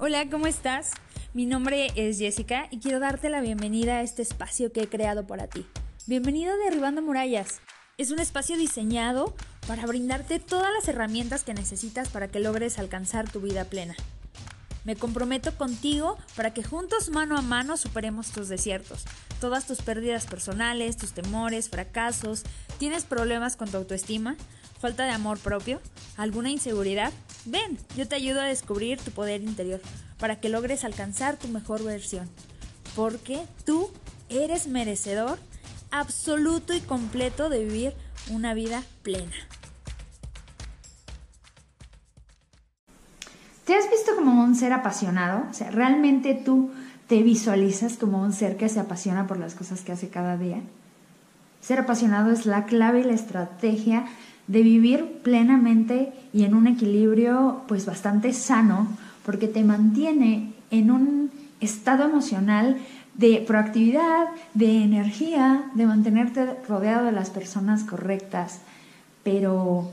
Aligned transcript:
Hola, 0.00 0.30
¿cómo 0.30 0.46
estás? 0.46 0.92
Mi 1.34 1.44
nombre 1.44 1.88
es 1.96 2.20
Jessica 2.20 2.68
y 2.70 2.78
quiero 2.78 3.00
darte 3.00 3.30
la 3.30 3.40
bienvenida 3.40 3.96
a 3.96 4.02
este 4.02 4.22
espacio 4.22 4.70
que 4.70 4.82
he 4.82 4.88
creado 4.88 5.26
para 5.26 5.48
ti. 5.48 5.66
Bienvenido 6.06 6.52
a 6.52 6.56
Derribando 6.56 7.02
Murallas. 7.02 7.60
Es 7.96 8.12
un 8.12 8.20
espacio 8.20 8.56
diseñado 8.56 9.34
para 9.66 9.86
brindarte 9.86 10.38
todas 10.38 10.72
las 10.72 10.86
herramientas 10.86 11.42
que 11.42 11.52
necesitas 11.52 12.10
para 12.10 12.28
que 12.28 12.38
logres 12.38 12.78
alcanzar 12.78 13.28
tu 13.28 13.40
vida 13.40 13.64
plena. 13.64 13.96
Me 14.88 14.96
comprometo 14.96 15.54
contigo 15.54 16.16
para 16.34 16.54
que 16.54 16.62
juntos 16.62 17.10
mano 17.10 17.36
a 17.36 17.42
mano 17.42 17.76
superemos 17.76 18.30
tus 18.30 18.48
desiertos, 18.48 19.04
todas 19.38 19.66
tus 19.66 19.82
pérdidas 19.82 20.24
personales, 20.24 20.96
tus 20.96 21.12
temores, 21.12 21.68
fracasos. 21.68 22.44
¿Tienes 22.78 23.04
problemas 23.04 23.56
con 23.56 23.68
tu 23.68 23.76
autoestima? 23.76 24.34
¿Falta 24.80 25.04
de 25.04 25.10
amor 25.10 25.40
propio? 25.40 25.82
¿Alguna 26.16 26.48
inseguridad? 26.48 27.12
Ven, 27.44 27.76
yo 27.98 28.08
te 28.08 28.14
ayudo 28.14 28.40
a 28.40 28.44
descubrir 28.44 28.98
tu 28.98 29.10
poder 29.10 29.42
interior 29.42 29.82
para 30.18 30.40
que 30.40 30.48
logres 30.48 30.84
alcanzar 30.84 31.36
tu 31.36 31.48
mejor 31.48 31.84
versión. 31.84 32.26
Porque 32.96 33.44
tú 33.66 33.90
eres 34.30 34.68
merecedor 34.68 35.38
absoluto 35.90 36.72
y 36.72 36.80
completo 36.80 37.50
de 37.50 37.62
vivir 37.62 37.92
una 38.30 38.54
vida 38.54 38.82
plena. 39.02 39.36
¿Te 43.68 43.74
has 43.74 43.90
visto 43.90 44.16
como 44.16 44.42
un 44.42 44.54
ser 44.54 44.72
apasionado? 44.72 45.42
O 45.50 45.52
sea, 45.52 45.70
¿realmente 45.70 46.32
tú 46.32 46.70
te 47.06 47.22
visualizas 47.22 47.98
como 47.98 48.22
un 48.22 48.32
ser 48.32 48.56
que 48.56 48.70
se 48.70 48.80
apasiona 48.80 49.26
por 49.26 49.38
las 49.38 49.54
cosas 49.54 49.82
que 49.82 49.92
hace 49.92 50.08
cada 50.08 50.38
día? 50.38 50.62
Ser 51.60 51.80
apasionado 51.80 52.32
es 52.32 52.46
la 52.46 52.64
clave 52.64 53.00
y 53.00 53.04
la 53.04 53.12
estrategia 53.12 54.06
de 54.46 54.62
vivir 54.62 55.20
plenamente 55.22 56.14
y 56.32 56.44
en 56.44 56.54
un 56.54 56.66
equilibrio 56.66 57.60
pues 57.68 57.84
bastante 57.84 58.32
sano, 58.32 58.88
porque 59.22 59.48
te 59.48 59.62
mantiene 59.64 60.54
en 60.70 60.90
un 60.90 61.30
estado 61.60 62.04
emocional 62.04 62.78
de 63.16 63.44
proactividad, 63.46 64.28
de 64.54 64.82
energía, 64.82 65.64
de 65.74 65.84
mantenerte 65.84 66.56
rodeado 66.66 67.04
de 67.04 67.12
las 67.12 67.28
personas 67.28 67.84
correctas. 67.84 68.60
Pero, 69.24 69.92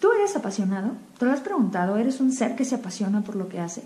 ¿tú 0.00 0.10
eres 0.12 0.34
apasionado? 0.34 0.92
¿Te 1.18 1.24
lo 1.26 1.32
has 1.32 1.40
preguntado? 1.40 1.96
¿Eres 1.96 2.20
un 2.20 2.32
ser 2.32 2.56
que 2.56 2.64
se 2.64 2.74
apasiona 2.74 3.20
por 3.20 3.36
lo 3.36 3.48
que 3.48 3.60
hace? 3.60 3.82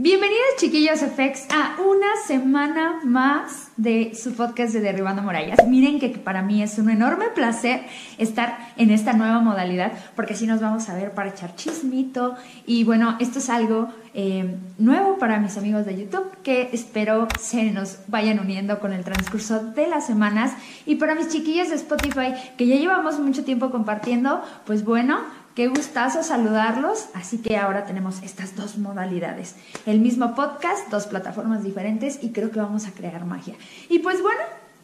Bienvenidos 0.00 0.46
chiquillos 0.58 1.00
FX 1.00 1.48
a 1.50 1.74
una 1.82 2.06
semana 2.24 3.00
más 3.02 3.72
de 3.76 4.14
su 4.14 4.32
podcast 4.34 4.72
de 4.72 4.78
Derribando 4.78 5.22
Murallas. 5.22 5.66
Miren 5.66 5.98
que 5.98 6.10
para 6.10 6.40
mí 6.40 6.62
es 6.62 6.78
un 6.78 6.88
enorme 6.88 7.30
placer 7.34 7.80
estar 8.16 8.58
en 8.76 8.92
esta 8.92 9.14
nueva 9.14 9.40
modalidad 9.40 9.90
porque 10.14 10.34
así 10.34 10.46
nos 10.46 10.60
vamos 10.60 10.88
a 10.88 10.94
ver 10.94 11.14
para 11.14 11.30
echar 11.30 11.56
chismito 11.56 12.36
y 12.64 12.84
bueno, 12.84 13.16
esto 13.18 13.40
es 13.40 13.50
algo 13.50 13.88
eh, 14.14 14.56
nuevo 14.78 15.18
para 15.18 15.40
mis 15.40 15.56
amigos 15.58 15.84
de 15.84 15.98
YouTube 15.98 16.30
que 16.44 16.70
espero 16.72 17.26
se 17.40 17.72
nos 17.72 17.98
vayan 18.06 18.38
uniendo 18.38 18.78
con 18.78 18.92
el 18.92 19.02
transcurso 19.02 19.72
de 19.72 19.88
las 19.88 20.06
semanas 20.06 20.52
y 20.86 20.94
para 20.94 21.16
mis 21.16 21.28
chiquillos 21.28 21.70
de 21.70 21.74
Spotify 21.74 22.34
que 22.56 22.68
ya 22.68 22.76
llevamos 22.76 23.18
mucho 23.18 23.44
tiempo 23.44 23.70
compartiendo, 23.70 24.42
pues 24.64 24.84
bueno, 24.84 25.18
Qué 25.58 25.66
gustazo 25.66 26.22
saludarlos. 26.22 27.06
Así 27.14 27.38
que 27.38 27.56
ahora 27.56 27.84
tenemos 27.84 28.22
estas 28.22 28.54
dos 28.54 28.78
modalidades. 28.78 29.56
El 29.86 29.98
mismo 29.98 30.36
podcast, 30.36 30.88
dos 30.88 31.06
plataformas 31.06 31.64
diferentes 31.64 32.20
y 32.22 32.30
creo 32.30 32.52
que 32.52 32.60
vamos 32.60 32.86
a 32.86 32.92
crear 32.92 33.24
magia. 33.24 33.56
Y 33.88 33.98
pues 33.98 34.22
bueno, 34.22 34.40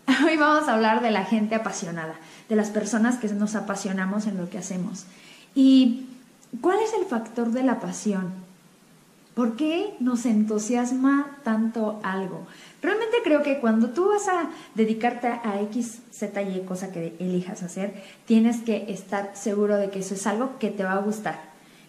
hoy 0.27 0.36
vamos 0.36 0.69
a 0.69 0.75
hablar 0.75 1.00
de 1.00 1.12
la 1.12 1.27
gente 1.27 1.55
apasionada, 1.55 2.17
de 2.48 2.56
las 2.56 2.70
personas 2.70 3.19
que 3.19 3.28
nos 3.28 3.55
apasionamos 3.55 4.27
en 4.27 4.36
lo 4.36 4.50
que 4.50 4.58
hacemos. 4.58 5.05
¿Y 5.55 6.08
cuál 6.61 6.80
es 6.80 6.92
el 6.98 7.07
factor 7.07 7.52
de 7.52 7.63
la 7.63 7.79
pasión? 7.79 8.33
¿Por 9.34 9.56
qué 9.56 9.95
nos 9.98 10.27
entusiasma 10.27 11.39
tanto 11.42 11.98
algo? 12.05 12.46
Realmente 12.80 13.17
creo 13.24 13.42
que 13.42 13.58
cuando 13.58 13.90
tú 13.90 14.08
vas 14.08 14.28
a 14.28 14.50
dedicarte 14.77 15.27
a 15.27 15.61
X, 15.62 16.02
Z, 16.12 16.40
Y, 16.42 16.61
cosa 16.61 16.92
que 16.92 17.17
elijas 17.18 17.64
hacer, 17.64 17.95
tienes 18.27 18.58
que 18.61 18.92
estar 18.92 19.33
seguro 19.34 19.77
de 19.77 19.90
que 19.90 19.98
eso 20.00 20.14
es 20.14 20.27
algo 20.28 20.58
que 20.61 20.70
te 20.70 20.84
va 20.84 20.92
a 20.92 20.98
gustar, 20.98 21.40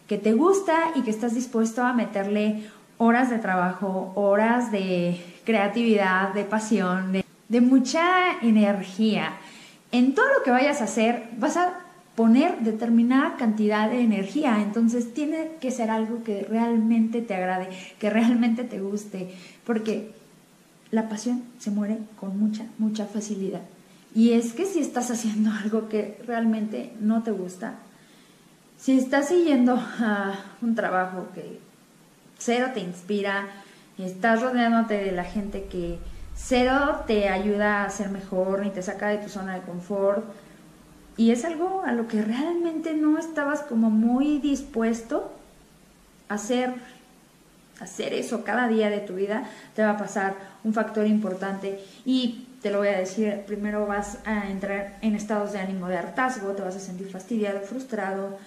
que 0.07 0.17
te 0.17 0.33
gusta 0.33 0.91
y 0.95 1.03
que 1.03 1.11
estás 1.11 1.35
dispuesto 1.35 1.83
a 1.83 1.94
meterle 1.94 2.67
horas 2.97 3.29
de 3.29 3.38
trabajo, 3.38 4.12
horas 4.16 4.72
de 4.72 5.22
creatividad, 5.45 6.33
de 6.33 6.45
pasión, 6.45 7.12
de, 7.12 7.23
de 7.47 7.62
mucha 7.62 8.39
energía. 8.41 9.33
En 9.91 10.16
todo 10.16 10.25
lo 10.33 10.44
que 10.44 10.50
vayas 10.50 10.81
a 10.81 10.85
hacer, 10.85 11.29
vas 11.38 11.57
a 11.57 11.84
poner 12.15 12.59
determinada 12.59 13.35
cantidad 13.35 13.89
de 13.89 14.01
energía. 14.01 14.61
Entonces 14.61 15.13
tiene 15.13 15.51
que 15.59 15.71
ser 15.71 15.89
algo 15.89 16.23
que 16.23 16.43
realmente 16.43 17.21
te 17.21 17.35
agrade, 17.35 17.69
que 17.99 18.09
realmente 18.09 18.63
te 18.63 18.79
guste, 18.79 19.33
porque 19.65 20.11
la 20.91 21.09
pasión 21.09 21.43
se 21.59 21.71
muere 21.71 21.99
con 22.19 22.39
mucha, 22.39 22.65
mucha 22.77 23.05
facilidad. 23.05 23.61
Y 24.13 24.31
es 24.31 24.53
que 24.53 24.65
si 24.65 24.79
estás 24.79 25.11
haciendo 25.11 25.51
algo 25.63 25.89
que 25.89 26.17
realmente 26.25 26.93
no 26.99 27.23
te 27.23 27.31
gusta, 27.31 27.75
si 28.77 28.97
estás 28.97 29.29
siguiendo 29.29 29.75
a 29.75 30.35
un 30.61 30.75
trabajo 30.75 31.27
que 31.33 31.59
cero 32.37 32.67
te 32.73 32.81
inspira, 32.81 33.47
estás 33.97 34.41
rodeándote 34.41 34.95
de 34.95 35.11
la 35.11 35.23
gente 35.23 35.65
que 35.65 35.97
cero 36.35 37.03
te 37.07 37.29
ayuda 37.29 37.83
a 37.83 37.89
ser 37.89 38.09
mejor 38.09 38.61
ni 38.61 38.69
te 38.69 38.83
saca 38.83 39.07
de 39.07 39.17
tu 39.17 39.29
zona 39.29 39.55
de 39.55 39.61
confort, 39.61 40.25
y 41.17 41.31
es 41.31 41.45
algo 41.45 41.83
a 41.85 41.91
lo 41.91 42.07
que 42.07 42.21
realmente 42.21 42.93
no 42.93 43.17
estabas 43.17 43.61
como 43.61 43.89
muy 43.89 44.39
dispuesto 44.39 45.31
a 46.27 46.35
hacer, 46.35 46.73
hacer 47.79 48.13
eso 48.13 48.43
cada 48.43 48.67
día 48.67 48.89
de 48.89 48.99
tu 48.99 49.15
vida, 49.15 49.47
te 49.75 49.83
va 49.83 49.91
a 49.91 49.97
pasar 49.97 50.35
un 50.63 50.73
factor 50.73 51.07
importante 51.07 51.79
y 52.05 52.47
te 52.61 52.71
lo 52.71 52.79
voy 52.79 52.87
a 52.89 52.97
decir, 52.97 53.43
primero 53.45 53.85
vas 53.85 54.17
a 54.25 54.49
entrar 54.49 54.97
en 55.01 55.15
estados 55.15 55.53
de 55.53 55.59
ánimo 55.59 55.87
de 55.87 55.97
hartazgo, 55.97 56.53
te 56.53 56.63
vas 56.63 56.75
a 56.75 56.79
sentir 56.79 57.09
fastidiado, 57.09 57.61
frustrado, 57.61 58.37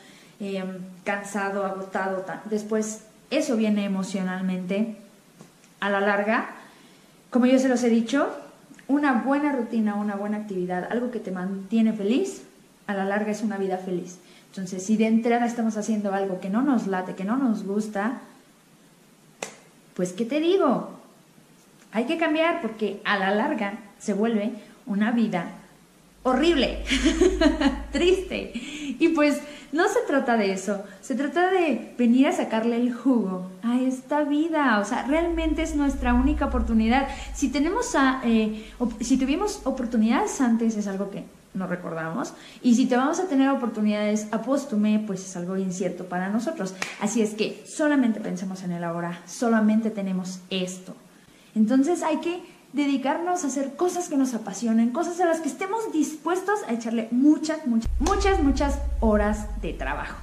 em, 0.40 0.78
cansado, 1.04 1.64
agotado, 1.64 2.24
después 2.46 3.04
eso 3.30 3.56
viene 3.56 3.84
emocionalmente 3.84 4.96
a 5.80 5.90
la 5.90 6.00
larga. 6.00 6.50
Como 7.30 7.46
yo 7.46 7.58
se 7.58 7.68
los 7.68 7.82
he 7.84 7.90
dicho, 7.90 8.28
una 8.88 9.12
buena 9.12 9.52
rutina, 9.52 9.94
una 9.94 10.16
buena 10.16 10.38
actividad, 10.38 10.88
algo 10.90 11.10
que 11.10 11.20
te 11.20 11.30
mantiene 11.30 11.92
feliz, 11.92 12.42
a 12.88 12.94
la 12.94 13.04
larga 13.04 13.30
es 13.30 13.42
una 13.42 13.58
vida 13.58 13.76
feliz. 13.76 14.18
Entonces, 14.50 14.84
si 14.84 14.96
de 14.96 15.06
entrada 15.06 15.46
estamos 15.46 15.76
haciendo 15.76 16.12
algo 16.12 16.40
que 16.40 16.50
no 16.50 16.62
nos 16.62 16.88
late, 16.88 17.14
que 17.14 17.24
no 17.24 17.36
nos 17.36 17.64
gusta, 17.64 18.22
pues, 19.94 20.12
¿qué 20.12 20.24
te 20.24 20.40
digo? 20.40 20.90
Hay 21.92 22.06
que 22.06 22.18
cambiar 22.18 22.60
porque 22.62 23.00
a 23.04 23.18
la 23.18 23.30
larga 23.30 23.78
se 23.98 24.14
vuelve 24.14 24.52
una 24.86 25.12
vida 25.12 25.52
horrible, 26.22 26.82
triste. 27.92 28.52
Y 28.54 29.08
pues 29.10 29.40
no 29.70 29.86
se 29.88 30.00
trata 30.06 30.36
de 30.36 30.52
eso, 30.52 30.82
se 31.02 31.14
trata 31.14 31.50
de 31.50 31.94
venir 31.98 32.26
a 32.26 32.32
sacarle 32.32 32.76
el 32.76 32.92
jugo 32.92 33.50
a 33.62 33.78
esta 33.80 34.24
vida, 34.24 34.78
o 34.80 34.84
sea, 34.84 35.04
realmente 35.06 35.62
es 35.62 35.76
nuestra 35.76 36.14
única 36.14 36.46
oportunidad. 36.46 37.08
Si 37.34 37.50
tenemos 37.50 37.94
eh, 38.24 38.66
si 39.00 39.18
tuvimos 39.18 39.60
oportunidades 39.64 40.40
antes 40.40 40.76
es 40.76 40.86
algo 40.86 41.10
que 41.10 41.24
no 41.58 41.66
recordamos. 41.66 42.32
Y 42.62 42.76
si 42.76 42.86
te 42.86 42.96
vamos 42.96 43.20
a 43.20 43.26
tener 43.26 43.50
oportunidades 43.50 44.28
a 44.32 44.42
póstume, 44.42 45.02
pues 45.06 45.24
es 45.24 45.36
algo 45.36 45.56
incierto 45.56 46.04
para 46.04 46.28
nosotros. 46.28 46.74
Así 47.00 47.20
es 47.20 47.34
que 47.34 47.64
solamente 47.66 48.20
pensemos 48.20 48.62
en 48.62 48.72
el 48.72 48.84
ahora, 48.84 49.20
solamente 49.26 49.90
tenemos 49.90 50.40
esto. 50.50 50.94
Entonces 51.54 52.02
hay 52.02 52.18
que 52.18 52.42
dedicarnos 52.72 53.44
a 53.44 53.48
hacer 53.48 53.76
cosas 53.76 54.08
que 54.08 54.16
nos 54.16 54.34
apasionen, 54.34 54.90
cosas 54.90 55.20
a 55.20 55.26
las 55.26 55.40
que 55.40 55.48
estemos 55.48 55.92
dispuestos 55.92 56.60
a 56.68 56.72
echarle 56.72 57.08
muchas, 57.10 57.66
muchas, 57.66 57.90
muchas, 57.98 58.42
muchas 58.42 58.78
horas 59.00 59.46
de 59.60 59.72
trabajo. 59.72 60.16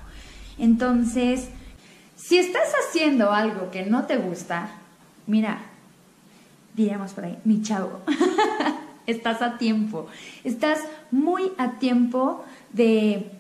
Entonces, 0.57 1.50
si 2.15 2.38
estás 2.38 2.69
haciendo 2.88 3.31
algo 3.31 3.71
que 3.71 3.86
no 3.86 4.06
te 4.06 4.18
gusta, 4.18 4.69
mira, 5.27 5.60
diríamos 6.75 7.13
por 7.13 7.25
ahí, 7.25 7.38
mi 7.44 7.62
chavo. 7.62 8.01
estás 9.07 9.42
a 9.42 9.57
tiempo. 9.57 10.07
Estás 10.44 10.80
muy 11.12 11.52
a 11.57 11.80
tiempo 11.80 12.44
de 12.74 13.31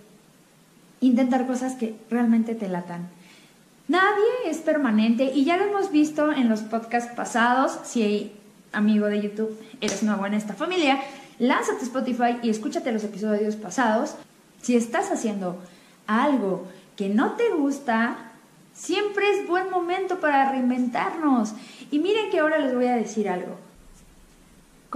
intentar 1.01 1.47
cosas 1.47 1.73
que 1.73 1.95
realmente 2.09 2.55
te 2.55 2.67
latan. 2.67 3.09
Nadie 3.87 4.49
es 4.49 4.57
permanente 4.57 5.31
y 5.33 5.45
ya 5.45 5.57
lo 5.57 5.65
hemos 5.65 5.91
visto 5.91 6.31
en 6.31 6.49
los 6.49 6.61
podcasts 6.61 7.13
pasados. 7.15 7.79
Si 7.83 8.31
amigo 8.71 9.07
de 9.07 9.21
YouTube 9.21 9.57
eres 9.81 10.03
nuevo 10.03 10.25
en 10.25 10.33
esta 10.33 10.53
familia, 10.53 10.99
lánzate 11.39 11.83
Spotify 11.83 12.37
y 12.41 12.49
escúchate 12.49 12.91
los 12.91 13.03
episodios 13.03 13.55
pasados. 13.55 14.15
Si 14.61 14.75
estás 14.75 15.11
haciendo 15.11 15.59
algo 16.07 16.67
que 16.95 17.09
no 17.09 17.33
te 17.33 17.49
gusta, 17.49 18.31
Siempre 18.75 19.23
es 19.31 19.47
buen 19.47 19.69
momento 19.71 20.19
para 20.19 20.51
reinventarnos. 20.51 21.53
Y 21.91 21.99
miren 21.99 22.29
que 22.29 22.39
ahora 22.39 22.59
les 22.59 22.75
voy 22.75 22.87
a 22.87 22.95
decir 22.95 23.29
algo. 23.29 23.57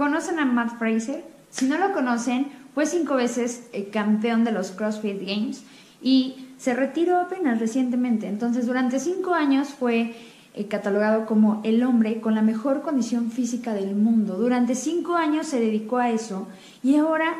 ¿Conocen 0.00 0.38
a 0.38 0.46
Matt 0.46 0.78
Fraser? 0.78 1.22
Si 1.50 1.66
no 1.66 1.76
lo 1.76 1.92
conocen, 1.92 2.46
fue 2.74 2.86
cinco 2.86 3.16
veces 3.16 3.68
eh, 3.74 3.90
campeón 3.90 4.44
de 4.44 4.50
los 4.50 4.70
CrossFit 4.70 5.20
Games 5.20 5.62
y 6.00 6.48
se 6.56 6.72
retiró 6.72 7.20
apenas 7.20 7.60
recientemente. 7.60 8.26
Entonces, 8.26 8.66
durante 8.66 8.98
cinco 8.98 9.34
años 9.34 9.68
fue 9.68 10.16
eh, 10.54 10.68
catalogado 10.68 11.26
como 11.26 11.60
el 11.64 11.82
hombre 11.82 12.22
con 12.22 12.34
la 12.34 12.40
mejor 12.40 12.80
condición 12.80 13.30
física 13.30 13.74
del 13.74 13.94
mundo. 13.94 14.38
Durante 14.38 14.74
cinco 14.74 15.16
años 15.16 15.48
se 15.48 15.60
dedicó 15.60 15.98
a 15.98 16.08
eso 16.08 16.48
y 16.82 16.96
ahora 16.96 17.34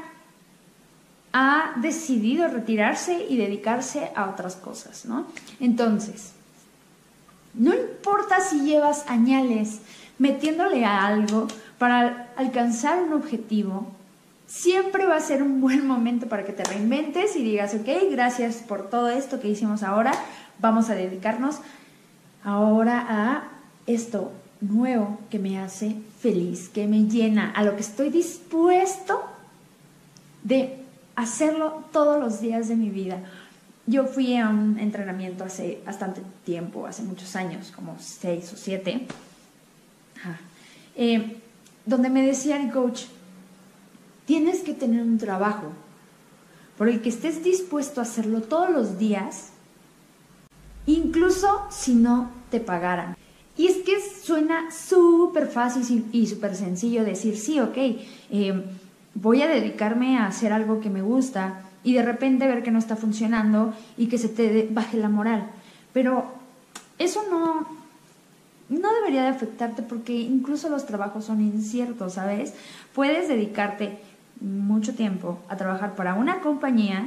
ha 1.32 1.72
decidido 1.80 2.46
retirarse 2.46 3.24
y 3.26 3.38
dedicarse 3.38 4.10
a 4.14 4.28
otras 4.28 4.56
cosas, 4.56 5.06
¿no? 5.06 5.24
Entonces, 5.60 6.32
no 7.54 7.72
importa 7.72 8.40
si 8.40 8.60
llevas 8.66 9.06
añales 9.08 9.80
metiéndole 10.18 10.84
a 10.84 11.06
algo 11.06 11.48
para 11.80 12.30
alcanzar 12.36 13.02
un 13.02 13.14
objetivo, 13.14 13.86
siempre 14.46 15.06
va 15.06 15.16
a 15.16 15.20
ser 15.20 15.42
un 15.42 15.62
buen 15.62 15.86
momento 15.86 16.26
para 16.26 16.44
que 16.44 16.52
te 16.52 16.62
reinventes 16.62 17.36
y 17.36 17.42
digas, 17.42 17.74
ok, 17.74 17.88
gracias 18.10 18.56
por 18.56 18.90
todo 18.90 19.08
esto 19.08 19.40
que 19.40 19.48
hicimos 19.48 19.82
ahora, 19.82 20.12
vamos 20.58 20.90
a 20.90 20.94
dedicarnos 20.94 21.56
ahora 22.44 23.06
a 23.08 23.48
esto 23.86 24.30
nuevo 24.60 25.20
que 25.30 25.38
me 25.38 25.58
hace 25.58 25.96
feliz, 26.18 26.68
que 26.68 26.86
me 26.86 27.04
llena, 27.04 27.50
a 27.50 27.64
lo 27.64 27.76
que 27.76 27.80
estoy 27.80 28.10
dispuesto 28.10 29.22
de 30.42 30.84
hacerlo 31.16 31.84
todos 31.94 32.20
los 32.20 32.42
días 32.42 32.68
de 32.68 32.76
mi 32.76 32.90
vida. 32.90 33.20
Yo 33.86 34.04
fui 34.04 34.36
a 34.36 34.50
un 34.50 34.78
entrenamiento 34.78 35.44
hace 35.44 35.80
bastante 35.86 36.20
tiempo, 36.44 36.86
hace 36.86 37.04
muchos 37.04 37.34
años, 37.36 37.72
como 37.74 37.96
seis 37.98 38.52
o 38.52 38.56
siete, 38.58 39.06
eh, 40.94 41.40
donde 41.86 42.10
me 42.10 42.24
decía 42.24 42.62
el 42.62 42.70
coach, 42.70 43.04
tienes 44.26 44.60
que 44.60 44.74
tener 44.74 45.02
un 45.02 45.18
trabajo 45.18 45.72
por 46.78 46.88
el 46.88 47.02
que 47.02 47.08
estés 47.08 47.42
dispuesto 47.44 48.00
a 48.00 48.04
hacerlo 48.04 48.42
todos 48.42 48.70
los 48.70 48.98
días, 48.98 49.50
incluso 50.86 51.66
si 51.70 51.94
no 51.94 52.30
te 52.50 52.60
pagaran. 52.60 53.16
Y 53.56 53.66
es 53.66 53.78
que 53.78 54.00
suena 54.00 54.70
súper 54.70 55.46
fácil 55.46 56.06
y 56.12 56.26
súper 56.26 56.56
sencillo 56.56 57.04
decir, 57.04 57.36
sí, 57.36 57.60
ok, 57.60 57.76
eh, 57.76 58.64
voy 59.14 59.42
a 59.42 59.48
dedicarme 59.48 60.16
a 60.16 60.26
hacer 60.26 60.52
algo 60.52 60.80
que 60.80 60.88
me 60.88 61.02
gusta 61.02 61.62
y 61.84 61.94
de 61.94 62.02
repente 62.02 62.46
ver 62.46 62.62
que 62.62 62.70
no 62.70 62.78
está 62.78 62.96
funcionando 62.96 63.74
y 63.98 64.06
que 64.06 64.18
se 64.18 64.28
te 64.28 64.68
baje 64.70 64.96
la 64.96 65.08
moral. 65.08 65.50
Pero 65.92 66.32
eso 66.98 67.22
no, 67.30 67.66
no 68.78 68.92
debería 68.94 69.22
de 69.22 69.28
afectarte 69.28 69.82
porque 69.82 70.14
incluso 70.14 70.68
los 70.68 70.86
trabajos 70.86 71.24
son 71.24 71.40
inciertos, 71.40 72.14
¿sabes? 72.14 72.54
Puedes 72.94 73.28
dedicarte 73.28 73.98
mucho 74.40 74.94
tiempo 74.94 75.38
a 75.48 75.56
trabajar 75.56 75.94
para 75.94 76.14
una 76.14 76.40
compañía 76.40 77.04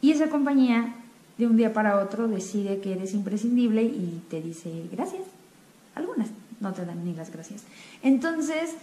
y 0.00 0.10
esa 0.10 0.28
compañía 0.28 0.94
de 1.38 1.46
un 1.46 1.56
día 1.56 1.72
para 1.72 1.98
otro 1.98 2.28
decide 2.28 2.80
que 2.80 2.92
eres 2.92 3.14
imprescindible 3.14 3.82
y 3.82 4.22
te 4.30 4.40
dice 4.40 4.86
gracias. 4.90 5.22
Algunas 5.94 6.30
no 6.60 6.72
te 6.72 6.84
dan 6.84 7.04
ni 7.04 7.14
las 7.14 7.30
gracias. 7.30 7.62
Entonces, 8.02 8.74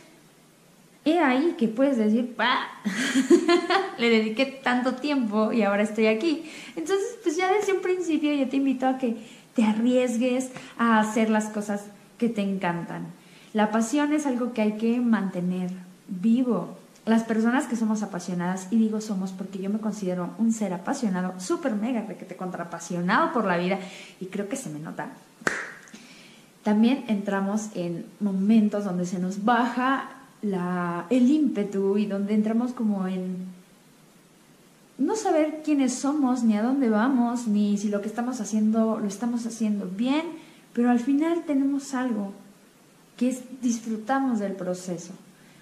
he 1.04 1.20
ahí 1.20 1.56
que 1.58 1.68
puedes 1.68 1.98
decir, 1.98 2.36
¡Bah! 2.38 2.68
le 3.98 4.10
dediqué 4.10 4.46
tanto 4.46 4.96
tiempo 4.96 5.52
y 5.52 5.64
ahora 5.64 5.84
estoy 5.84 6.08
aquí. 6.08 6.44
Entonces, 6.76 7.18
pues 7.24 7.36
ya 7.36 7.52
desde 7.52 7.74
un 7.74 7.82
principio 7.82 8.34
yo 8.34 8.48
te 8.48 8.58
invito 8.58 8.88
a 8.88 8.98
que 8.98 9.18
te 9.56 9.64
arriesgues 9.64 10.50
a 10.78 11.00
hacer 11.00 11.30
las 11.30 11.46
cosas 11.46 11.86
que 12.18 12.30
te 12.30 12.42
encantan. 12.42 13.08
La 13.54 13.72
pasión 13.72 14.14
es 14.14 14.26
algo 14.26 14.54
que 14.54 14.62
hay 14.62 14.74
que 14.74 15.00
mantener 15.00 15.72
vivo. 16.08 16.78
Las 17.06 17.24
personas 17.24 17.66
que 17.66 17.76
somos 17.76 18.04
apasionadas, 18.04 18.68
y 18.72 18.78
digo 18.78 19.02
somos 19.02 19.32
porque 19.32 19.60
yo 19.60 19.70
me 19.70 19.80
considero 19.80 20.30
un 20.38 20.54
ser 20.54 20.74
apasionado, 20.74 21.40
súper 21.40 21.74
mega, 21.74 22.06
que 22.06 22.26
te 22.26 22.36
contraapasionado 22.36 23.34
por 23.34 23.46
la 23.46 23.58
vida, 23.58 23.80
y 24.20 24.28
creo 24.28 24.48
que 24.48 24.56
se 24.56 24.70
me 24.70 24.80
nota. 24.80 25.10
También 26.64 27.06
entramos 27.08 27.70
en 27.74 28.06
momentos 28.20 28.86
donde 28.86 29.06
se 29.06 29.18
nos 29.18 29.44
baja 29.44 30.12
la, 30.44 31.08
el 31.10 31.30
ímpetu 31.30 31.98
y 31.98 32.06
donde 32.06 32.36
entramos 32.36 32.72
como 32.74 33.08
en 33.08 33.48
no 35.02 35.16
saber 35.16 35.62
quiénes 35.64 35.96
somos, 35.96 36.44
ni 36.44 36.56
a 36.56 36.62
dónde 36.62 36.90
vamos, 36.90 37.48
ni 37.48 37.78
si 37.78 37.90
lo 37.90 38.02
que 38.02 38.08
estamos 38.08 38.40
haciendo 38.40 39.00
lo 39.00 39.08
estamos 39.08 39.46
haciendo 39.46 39.88
bien, 39.88 40.24
pero 40.74 40.90
al 40.92 41.00
final 41.00 41.44
tenemos 41.46 41.94
algo 41.94 42.34
que 43.18 43.30
es 43.30 43.42
disfrutamos 43.62 44.40
del 44.40 44.54
proceso. 44.54 45.14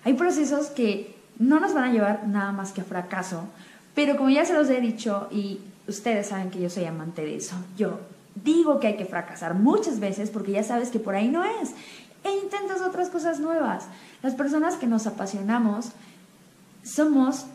Hay 0.03 0.13
procesos 0.13 0.68
que 0.68 1.15
no 1.38 1.59
nos 1.59 1.74
van 1.74 1.86
a 1.86 1.94
llevar 1.94 2.27
nada 2.27 2.51
más 2.51 2.71
que 2.71 2.81
a 2.81 2.83
fracaso, 2.83 3.44
pero 3.95 4.18
como 4.18 4.30
ya 4.30 4.45
se 4.45 4.53
los 4.53 4.69
he 4.69 4.81
dicho 4.81 5.27
y 5.31 5.59
ustedes 5.88 6.27
saben 6.27 6.51
que 6.51 6.62
yo 6.62 6.69
soy 6.69 6.86
amante 6.86 7.24
de 7.24 7.38
eso, 7.38 7.56
yo 7.77 8.00
digo 8.44 8.80
que 8.80 8.88
hay 8.88 8.97
que 8.97 9.06
fracasar 9.06 9.53
muchas 9.53 10.00
veces 10.00 10.30
porque 10.30 10.51
ya 10.51 10.63
sabes 10.63 10.89
que 10.89 11.00
por 11.00 11.15
ahí 11.15 11.30
no 11.30 11.44
es 11.44 11.71
e 12.24 12.31
intentas 12.44 12.81
otras 12.81 13.09
cosas 13.09 13.39
nuevas. 13.39 13.86
Las 14.21 14.36
personas 14.36 14.75
que 14.75 14.88
nos 14.88 15.07
apasionamos 15.07 15.91
somos 16.83 17.45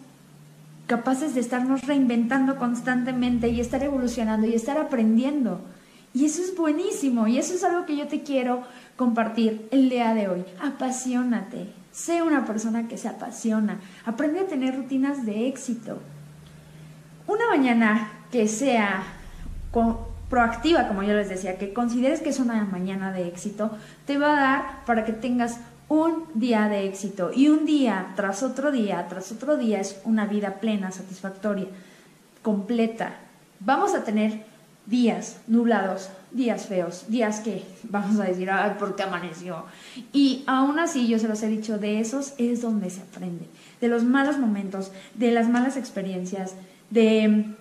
capaces 0.87 1.35
de 1.35 1.41
estarnos 1.41 1.87
reinventando 1.87 2.57
constantemente 2.57 3.49
y 3.49 3.61
estar 3.61 3.83
evolucionando 3.83 4.47
y 4.47 4.55
estar 4.55 4.79
aprendiendo. 4.79 5.61
Y 6.13 6.27
eso 6.27 6.43
es 6.43 6.57
buenísimo 6.57 7.27
y 7.27 7.39
eso 7.39 7.55
es 7.55 7.65
algo 7.65 7.87
que 7.87 7.97
yo 7.97 8.07
te 8.07 8.23
quiero 8.23 8.63
compartir 8.97 9.67
el 9.73 9.89
día 9.89 10.15
de 10.15 10.29
hoy. 10.29 10.45
Apasionate, 10.63 11.73
sé 11.91 12.23
una 12.23 12.45
persona 12.45 12.87
que 12.87 12.99
se 12.99 13.09
apasiona, 13.09 13.81
aprende 14.05 14.41
a 14.41 14.47
tener 14.47 14.77
rutinas 14.77 15.27
de 15.27 15.49
éxito. 15.49 15.99
Una 17.27 17.49
mañana 17.49 18.11
que 18.31 18.47
sea 18.47 19.03
proactiva, 20.29 20.87
como 20.87 21.03
yo 21.03 21.15
les 21.15 21.29
decía, 21.29 21.59
que 21.59 21.73
consideres 21.73 22.21
que 22.21 22.29
es 22.29 22.39
una 22.39 22.65
mañana 22.65 23.11
de 23.11 23.27
éxito, 23.27 23.77
te 24.07 24.19
va 24.19 24.37
a 24.37 24.41
dar 24.41 24.85
para 24.85 25.05
que 25.05 25.13
tengas 25.13 25.59
un 25.89 26.25
día 26.35 26.69
de 26.69 26.87
éxito 26.87 27.31
y 27.35 27.49
un 27.49 27.67
día 27.67 28.13
tras 28.17 28.43
otro 28.43 28.73
día, 28.73 29.07
tras 29.09 29.33
otro 29.33 29.57
día 29.57 29.81
es 29.81 30.01
una 30.05 30.27
vida 30.27 30.55
plena, 30.61 30.91
satisfactoria, 30.93 31.67
completa. 32.43 33.17
Vamos 33.61 33.95
a 33.95 34.05
tener 34.05 34.45
días 34.87 35.39
nublados, 35.47 36.11
días 36.31 36.67
feos, 36.67 37.05
días 37.09 37.41
que 37.41 37.65
vamos 37.85 38.19
a 38.21 38.25
decir, 38.25 38.51
ay, 38.51 38.73
¿por 38.79 38.97
qué 38.97 39.03
amaneció? 39.03 39.65
Y 40.13 40.45
aún 40.47 40.79
así, 40.79 41.07
yo 41.07 41.19
se 41.19 41.29
los 41.29 41.43
he 41.43 41.49
dicho, 41.49 41.79
de 41.79 42.01
esos 42.01 42.35
es 42.39 42.61
donde 42.61 42.91
se 42.91 43.03
aprende, 43.03 43.47
de 43.81 43.89
los 43.89 44.05
malos 44.05 44.39
momentos, 44.39 44.93
de 45.15 45.31
las 45.31 45.49
malas 45.49 45.77
experiencias, 45.77 46.55
de 46.91 47.55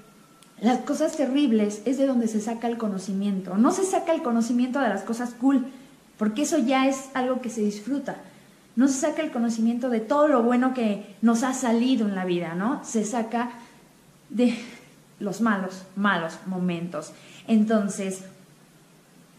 las 0.63 0.79
cosas 0.79 1.17
terribles 1.17 1.81
es 1.85 1.97
de 1.97 2.07
donde 2.07 2.27
se 2.27 2.39
saca 2.39 2.67
el 2.67 2.77
conocimiento. 2.77 3.57
No 3.57 3.71
se 3.71 3.83
saca 3.83 4.13
el 4.13 4.21
conocimiento 4.21 4.79
de 4.79 4.87
las 4.87 5.01
cosas 5.03 5.33
cool, 5.33 5.65
porque 6.17 6.43
eso 6.43 6.57
ya 6.57 6.87
es 6.87 7.09
algo 7.13 7.41
que 7.41 7.49
se 7.49 7.61
disfruta. 7.61 8.17
No 8.75 8.87
se 8.87 8.99
saca 8.99 9.21
el 9.21 9.31
conocimiento 9.31 9.89
de 9.89 9.99
todo 9.99 10.27
lo 10.27 10.41
bueno 10.41 10.73
que 10.73 11.15
nos 11.21 11.43
ha 11.43 11.53
salido 11.53 12.07
en 12.07 12.15
la 12.15 12.25
vida, 12.25 12.55
¿no? 12.55 12.83
Se 12.83 13.05
saca 13.05 13.51
de 14.29 14.57
los 15.19 15.41
malos, 15.41 15.83
malos 15.95 16.39
momentos. 16.45 17.13
Entonces, 17.47 18.23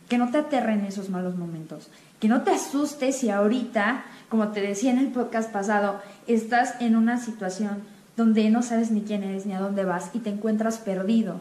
que 0.08 0.18
no 0.18 0.30
te 0.30 0.38
aterren 0.38 0.84
esos 0.84 1.08
malos 1.08 1.36
momentos, 1.36 1.88
que 2.20 2.28
no 2.28 2.42
te 2.42 2.52
asustes 2.52 3.18
si 3.18 3.30
ahorita, 3.30 4.04
como 4.28 4.48
te 4.48 4.60
decía 4.60 4.90
en 4.90 4.98
el 4.98 5.08
podcast 5.08 5.50
pasado, 5.50 6.00
estás 6.26 6.80
en 6.80 6.96
una 6.96 7.18
situación 7.18 7.82
donde 8.16 8.48
no 8.50 8.62
sabes 8.62 8.90
ni 8.90 9.02
quién 9.02 9.24
eres 9.24 9.46
ni 9.46 9.54
a 9.54 9.60
dónde 9.60 9.84
vas 9.84 10.10
y 10.12 10.20
te 10.20 10.30
encuentras 10.30 10.78
perdido. 10.78 11.40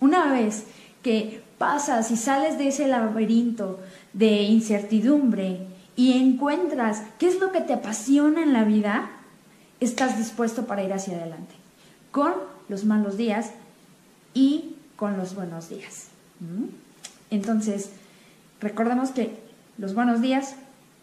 Una 0.00 0.30
vez 0.32 0.64
que 1.02 1.42
pasas 1.60 2.10
y 2.10 2.16
sales 2.16 2.56
de 2.56 2.68
ese 2.68 2.88
laberinto 2.88 3.80
de 4.14 4.44
incertidumbre 4.44 5.66
y 5.94 6.12
encuentras 6.12 7.02
qué 7.18 7.28
es 7.28 7.38
lo 7.38 7.52
que 7.52 7.60
te 7.60 7.74
apasiona 7.74 8.42
en 8.42 8.54
la 8.54 8.64
vida, 8.64 9.10
estás 9.78 10.16
dispuesto 10.16 10.64
para 10.64 10.82
ir 10.82 10.94
hacia 10.94 11.18
adelante, 11.18 11.54
con 12.12 12.32
los 12.70 12.86
malos 12.86 13.18
días 13.18 13.50
y 14.32 14.76
con 14.96 15.18
los 15.18 15.34
buenos 15.34 15.68
días. 15.68 16.06
Entonces, 17.28 17.90
recordemos 18.62 19.10
que 19.10 19.38
los 19.76 19.94
buenos 19.94 20.22
días 20.22 20.54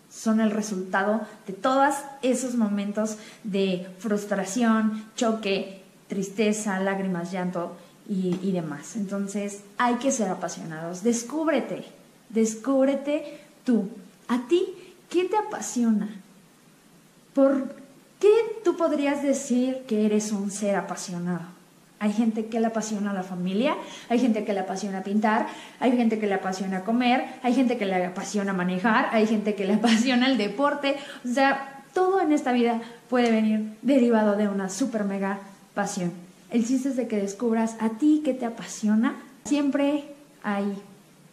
son 0.10 0.42
el 0.42 0.50
resultado 0.50 1.22
de 1.46 1.54
todos 1.54 1.94
esos 2.24 2.56
momentos 2.56 3.18
de 3.44 3.86
frustración, 4.00 5.06
choque, 5.16 5.84
tristeza, 6.08 6.80
lágrimas, 6.80 7.32
llanto 7.32 7.78
y, 8.10 8.52
demás. 8.52 8.96
Entonces 8.96 9.62
hay 9.78 9.96
que 9.96 10.12
ser 10.12 10.30
apasionados. 10.30 11.04
Descúbrete, 11.04 11.86
descúbrete 12.30 13.40
tú. 13.64 13.90
¿A 14.28 14.48
ti 14.48 14.66
qué 15.10 15.26
te 15.26 15.38
apasiona? 15.38 16.10
¿Por 17.34 17.76
qué 18.20 18.32
tú 18.64 18.78
podrías 18.78 19.22
decir 19.22 19.84
que 19.88 20.06
eres 20.06 20.32
un 20.32 20.52
ser 20.52 20.76
apasionado? 20.76 21.58
Hay 22.00 22.14
gente 22.14 22.46
que 22.46 22.60
le 22.60 22.68
apasiona 22.68 23.12
la 23.12 23.24
familia, 23.24 23.76
hay 24.08 24.20
gente 24.20 24.46
que 24.46 24.54
le 24.54 24.60
apasiona 24.60 25.02
pintar, 25.02 25.48
hay 25.80 25.98
gente 25.98 26.20
que 26.20 26.28
le 26.28 26.36
apasiona 26.36 26.84
comer, 26.84 27.26
hay 27.42 27.56
gente 27.56 27.76
que 27.76 27.88
le 27.88 28.06
apasiona 28.06 28.54
manejar, 28.54 29.10
hay 29.12 29.26
gente 29.26 29.56
que 29.56 29.66
le 29.66 29.74
apasiona 29.82 30.28
el 30.28 30.38
deporte. 30.38 30.96
O 31.26 31.34
sea, 31.34 31.84
todo 31.94 32.22
en 32.22 32.32
esta 32.32 32.52
vida 32.52 32.82
puede 33.10 33.32
venir 33.32 33.76
derivado 33.82 34.36
de 34.36 34.48
una 34.48 34.70
super 34.70 35.04
mega 35.04 35.40
pasión. 35.74 36.26
El 36.50 36.66
chiste 36.66 36.89
es 36.89 36.96
de 36.96 37.08
que 37.08 37.18
descubras 37.18 37.75
a 37.80 37.98
ti 37.98 38.22
qué 38.24 38.34
te 38.34 38.46
apasiona. 38.46 39.22
Siempre 39.46 40.06
hay 40.44 40.77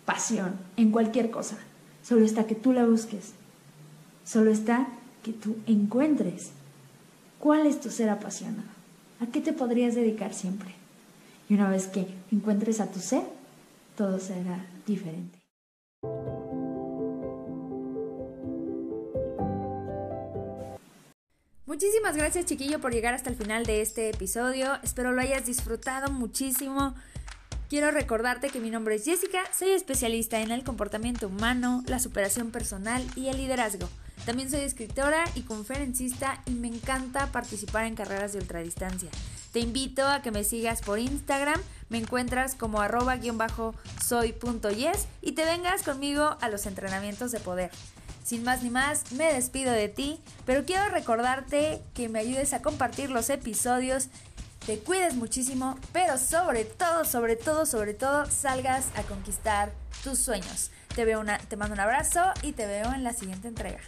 pasión 0.04 0.54
en 0.76 0.90
cualquier 0.90 1.30
cosa. 1.30 1.56
Solo 2.02 2.24
está 2.24 2.46
que 2.46 2.54
tú 2.54 2.72
la 2.72 2.84
busques. 2.84 3.32
Solo 4.24 4.50
está 4.50 4.88
que 5.22 5.32
tú 5.32 5.56
encuentres 5.66 6.50
cuál 7.38 7.66
es 7.66 7.80
tu 7.80 7.90
ser 7.90 8.10
apasionado. 8.10 8.68
¿A 9.20 9.26
qué 9.26 9.40
te 9.40 9.52
podrías 9.52 9.94
dedicar 9.94 10.34
siempre? 10.34 10.74
Y 11.48 11.54
una 11.54 11.70
vez 11.70 11.86
que 11.86 12.06
encuentres 12.32 12.80
a 12.80 12.90
tu 12.90 13.00
ser, 13.00 13.22
todo 13.96 14.18
será 14.18 14.66
diferente. 14.86 15.43
Muchísimas 21.74 22.16
gracias 22.16 22.46
chiquillo 22.46 22.78
por 22.78 22.92
llegar 22.92 23.14
hasta 23.14 23.30
el 23.30 23.34
final 23.34 23.66
de 23.66 23.82
este 23.82 24.08
episodio. 24.08 24.78
Espero 24.84 25.10
lo 25.10 25.20
hayas 25.20 25.44
disfrutado 25.44 26.08
muchísimo. 26.08 26.94
Quiero 27.68 27.90
recordarte 27.90 28.48
que 28.48 28.60
mi 28.60 28.70
nombre 28.70 28.94
es 28.94 29.04
Jessica, 29.04 29.42
soy 29.52 29.70
especialista 29.70 30.40
en 30.40 30.52
el 30.52 30.62
comportamiento 30.62 31.26
humano, 31.26 31.82
la 31.88 31.98
superación 31.98 32.52
personal 32.52 33.04
y 33.16 33.26
el 33.26 33.38
liderazgo. 33.38 33.88
También 34.24 34.52
soy 34.52 34.60
escritora 34.60 35.24
y 35.34 35.40
conferencista 35.40 36.40
y 36.46 36.52
me 36.52 36.68
encanta 36.68 37.32
participar 37.32 37.86
en 37.86 37.96
carreras 37.96 38.34
de 38.34 38.38
ultradistancia. 38.38 39.10
Te 39.52 39.58
invito 39.58 40.06
a 40.06 40.22
que 40.22 40.30
me 40.30 40.44
sigas 40.44 40.80
por 40.80 41.00
Instagram, 41.00 41.60
me 41.88 41.98
encuentras 41.98 42.54
como 42.54 42.82
arroba-soy.yes 42.82 45.08
y 45.22 45.32
te 45.32 45.44
vengas 45.44 45.82
conmigo 45.82 46.36
a 46.40 46.48
los 46.48 46.66
entrenamientos 46.66 47.32
de 47.32 47.40
poder. 47.40 47.72
Sin 48.24 48.42
más 48.42 48.62
ni 48.62 48.70
más, 48.70 49.12
me 49.12 49.34
despido 49.34 49.70
de 49.70 49.90
ti, 49.90 50.18
pero 50.46 50.64
quiero 50.64 50.88
recordarte 50.88 51.82
que 51.92 52.08
me 52.08 52.20
ayudes 52.20 52.54
a 52.54 52.62
compartir 52.62 53.10
los 53.10 53.28
episodios, 53.28 54.08
te 54.64 54.78
cuides 54.78 55.14
muchísimo, 55.14 55.78
pero 55.92 56.16
sobre 56.16 56.64
todo, 56.64 57.04
sobre 57.04 57.36
todo, 57.36 57.66
sobre 57.66 57.92
todo, 57.92 58.24
salgas 58.24 58.86
a 58.96 59.02
conquistar 59.02 59.72
tus 60.02 60.18
sueños. 60.18 60.70
Te, 60.96 61.04
veo 61.04 61.20
una, 61.20 61.36
te 61.36 61.56
mando 61.56 61.74
un 61.74 61.80
abrazo 61.80 62.22
y 62.40 62.52
te 62.52 62.66
veo 62.66 62.94
en 62.94 63.04
la 63.04 63.12
siguiente 63.12 63.48
entrega. 63.48 63.80